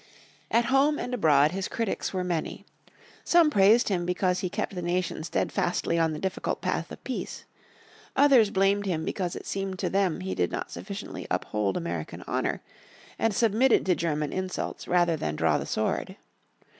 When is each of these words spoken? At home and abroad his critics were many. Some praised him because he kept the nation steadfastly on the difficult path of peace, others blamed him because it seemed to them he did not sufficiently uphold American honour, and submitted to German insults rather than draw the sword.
At 0.49 0.65
home 0.65 0.97
and 0.97 1.13
abroad 1.13 1.51
his 1.51 1.67
critics 1.67 2.11
were 2.11 2.23
many. 2.23 2.65
Some 3.23 3.51
praised 3.51 3.89
him 3.89 4.03
because 4.03 4.39
he 4.39 4.49
kept 4.49 4.73
the 4.73 4.81
nation 4.81 5.23
steadfastly 5.23 5.99
on 5.99 6.11
the 6.11 6.17
difficult 6.17 6.59
path 6.59 6.91
of 6.91 7.03
peace, 7.03 7.45
others 8.15 8.49
blamed 8.49 8.87
him 8.87 9.05
because 9.05 9.35
it 9.35 9.45
seemed 9.45 9.77
to 9.77 9.91
them 9.91 10.21
he 10.21 10.33
did 10.33 10.51
not 10.51 10.71
sufficiently 10.71 11.27
uphold 11.29 11.77
American 11.77 12.23
honour, 12.27 12.63
and 13.19 13.31
submitted 13.35 13.85
to 13.85 13.93
German 13.93 14.33
insults 14.33 14.87
rather 14.87 15.15
than 15.15 15.35
draw 15.35 15.59
the 15.59 15.67
sword. 15.67 16.15